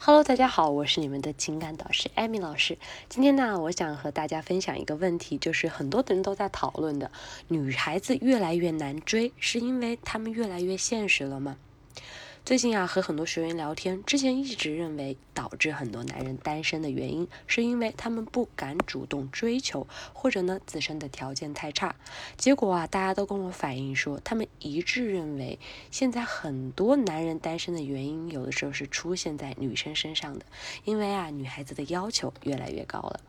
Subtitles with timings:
[0.00, 2.78] Hello，大家好，我是你们的情感导师艾米老师。
[3.08, 7.10] 今天呢，我想和大家分享一个问题，就是很多的人都在讨论的，
[7.48, 11.56] 女孩子越来越难追，是因为她们越来越现实了吗？
[12.48, 21.94] 最近啊，和很多学员聊天，之前一直认为导致很多男人单身的原因，是因为他们不敢主动追求，或者呢自身的条件太差。
[22.38, 25.58] 结果啊，大家都跟我反映说，他们一致认为，
[25.90, 30.46] 现在很多男人单身的原因，有的时候是出现在女生身上的，
[30.84, 33.20] 因为啊，女孩子的要求越来越高了。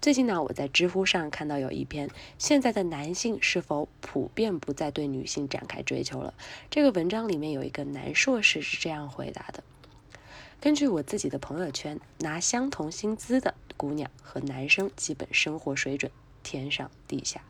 [0.00, 6.34] 最近呢，我在知乎上看到有一篇“现在的男性是否普遍不再对女性展开追求了”。
[6.70, 9.62] 这个文章里面有一个男硕士是这样回答的：
[10.60, 16.10] 根据我自己的朋友圈，拿相同薪资的姑娘和男生基本生活水准
[16.42, 17.42] 天上地下。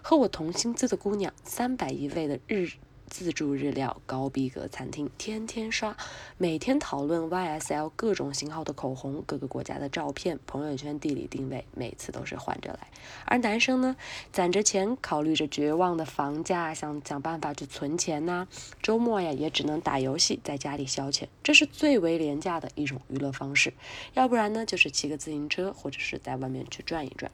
[0.00, 2.70] 和我同薪资的姑娘，三百一位的日。
[3.08, 5.96] 自助日料高逼格餐厅，天天刷，
[6.36, 12.88] 每天讨论 YSL 各种型号的口红，各个国家的照片，朋友圈地理定位，每次都是换着来。
[13.24, 13.96] 而男生呢，
[14.30, 18.46] 攒着钱，考虑着绝望的房价，想想办法去存钱呐。
[18.82, 23.72] 周末呀，也只能打游戏，在家里消遣，这是最为廉价的一种娱乐方式。
[24.14, 27.30] 要不然呢，就是骑个自行车，或者是在外面去转一转。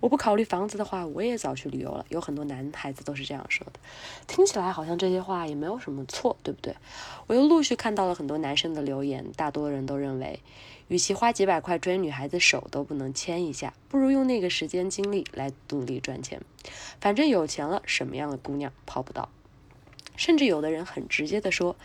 [0.00, 2.04] 我不考虑房子的话，我也早去旅游了。
[2.08, 3.78] 有很多男孩子都是这样说的，
[4.26, 6.74] 听起来好像这些话也没有什么错，对不对？
[7.26, 10.40] 我又陆续看到了很多男生的留言，大多人都认为，
[10.88, 16.40] 与其花几百块追女孩子手都不能牵一下，不如用那个时间精力来努力赚钱。
[17.00, 19.28] 反正有钱了，什么样的姑娘泡不到？
[20.16, 21.76] 甚至有的人很直接的说，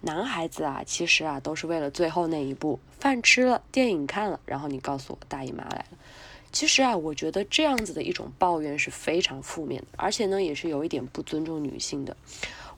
[0.00, 5.86] 男孩子啊，其实啊都是为了最后那一步，饭吃了，电影看了，然后你告诉我大姨妈来了。
[6.54, 12.16] 其实啊，我觉得这样子的一种抱怨是非常负面的，而且呢，也是有一点不尊重女性的。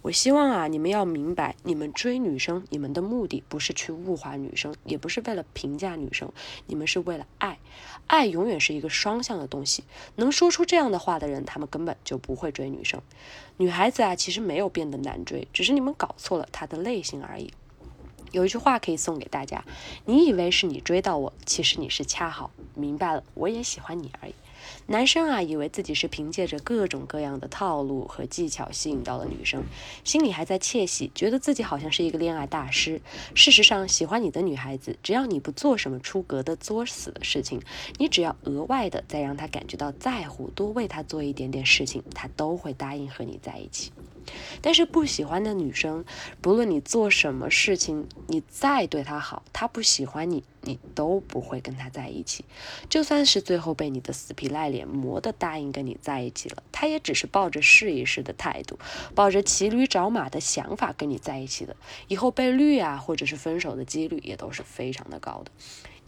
[0.00, 6.32] 我希望啊，你们要明白，你们追女生，你们的目的不是去物化女生，也不是为了评价女生，
[6.66, 7.58] 你们是为了爱。
[8.06, 9.84] 爱永远是一个双向的东西。
[10.14, 13.02] 能说出这样的话的人，他们根本就不会追女生。
[13.58, 17.52] 女孩子啊，其实没有变得难追，只是你们搞错了她的类型而已。
[18.36, 19.64] 有一句话可以送给大家：
[20.04, 24.34] 你以为是你追到我，其实你是恰好明白了，我也喜欢你而已。
[24.88, 29.64] 男生啊，以为自己是凭借着各种各样的套路和技巧吸引到了女生，
[30.04, 33.00] 心里还在窃喜，觉得自己好像是一个恋爱大师。
[33.34, 37.62] 事实上，喜欢你的女孩子，只要你不做什么出格的作死的事情，
[37.96, 43.92] 你只要额外的再让她感觉到在乎，多为她做一点点事情，她都会答应和你在一起。
[44.60, 46.04] 但是不喜欢的女生，
[46.40, 50.42] 不论你做什么事情，你再对他好，他不喜欢你。
[50.66, 52.44] 你都不会跟他在一起，
[52.90, 58.78] 就算是最后被你的死皮赖脸磨的答应跟你在一起了，他也只是抱着试一试的态度，
[59.14, 61.74] 抱着骑驴找马的想法跟你在一起的，
[62.08, 65.50] 以后被绿啊或者是分手的几率也都是非常的高的。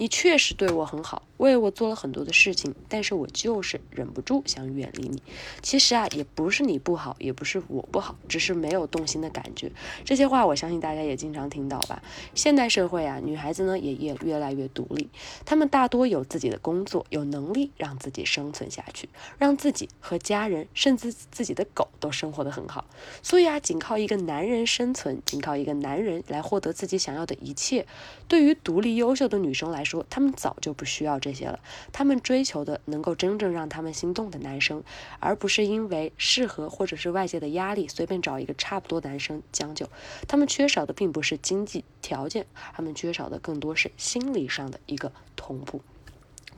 [0.01, 5.21] 你确实对我很好，为我做了很多的事情，但是我就是忍不住想远离你。
[5.61, 9.73] 其实啊，也不是你不好，也不是我不好，只是没有动心的感觉。
[10.05, 12.01] 这些话我相信大家也经常听到吧。
[12.33, 15.09] 现代社会啊，女孩子呢也也越来越独立，
[15.45, 22.85] 他们大多有自己的工作，有能力让自己生存下去，让自己和家人，甚至自己的狗都生活得很好。
[23.23, 27.87] 所以啊，仅靠一个男人生存，仅靠一个男人来获得自己想要的一切，
[28.27, 31.61] 对于独立优秀的女生来，说他们早就不需要这些了，
[31.93, 34.83] 他们追求的能够真正让他们心动的男生，
[35.21, 39.89] 而不是因为适合或者是外界的压力随便找一个差不多男生将就。
[40.27, 45.81] 他们缺少的并不是经济条件，他们缺少的更多是心理上的一个同步。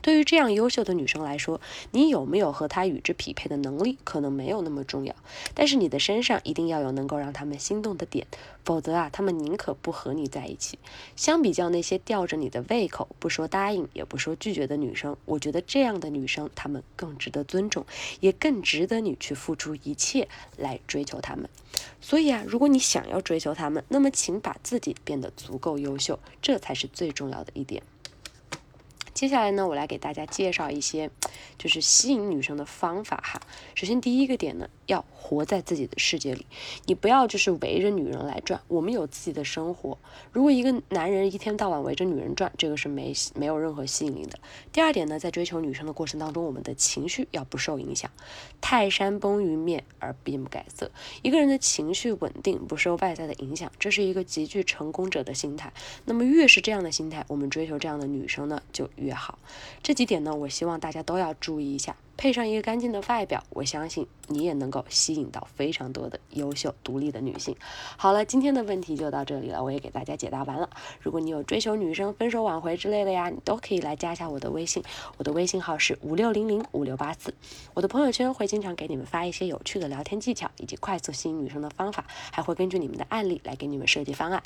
[0.03, 1.61] 对于这样优秀的女生来说，
[1.91, 5.13] 你有没有和她与之匹配的能力，可能没有那么重要。
[5.53, 8.25] 但是你的身上一定要有能够让他们心动的点，
[8.65, 10.79] 否则啊，他们宁可不和你在一起。
[11.15, 17.85] 相比较那些吊着你的胃口，不说答应也不说拒绝的女生，我觉得这样的女生，她们更值得尊重，
[18.21, 20.27] 也更值得你去付出一切
[20.57, 21.47] 来追求她们。
[22.01, 27.81] 所以啊，如果你想要追求他们，那么请把自己变得足够优秀，这才是最重要的一点。
[29.21, 31.11] 接下来呢，我来给大家介绍一些，
[31.59, 33.39] 就是吸引女生的方法哈。
[33.75, 36.47] 首先第一个点呢，要活在自己的世界里，
[36.87, 38.59] 你不要就是围着女人来转。
[38.67, 39.99] 我们有自己的生活。
[40.31, 44.39] 如果一个男人一天到晚围着女人转，这个是没没有任何吸引力的。
[44.71, 48.09] 第二点呢，在追求女生的过程当中，我们的情绪要不受影响。
[48.59, 50.89] 泰山崩于面而变不改色。
[51.21, 55.71] 一个人的情绪稳定，不受外在的影响，这是一个极具成功者的心态。
[56.05, 59.15] 那么越是这样的心态，我们追求这样的女生呢，就越越。
[59.15, 59.37] 好，
[59.83, 61.95] 这几点呢，我希望大家都要注意一下。
[62.21, 67.55] 配上一个干净的外表，我相信你也能够吸引到非常多的优秀独立的女性。
[67.97, 70.69] 好了，今天的问题就到这里了，我也给大家解答完了。
[70.99, 74.83] 如果你有追求女生、分手挽回之类的呀，你都可以来加一下我的微信，
[75.17, 77.33] 我的微信号是五六零零五六八四。
[77.73, 84.43] 我的朋友圈会经常给你们发一些有趣的聊天技巧以及快速吸引女生的方法，还会根据你们的案例来给你们设计方案。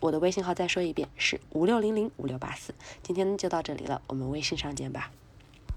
[0.00, 2.74] 我的微信号再说一遍是五六零零五六八四。
[3.04, 5.12] 今天就到这里了，我们微信上见吧。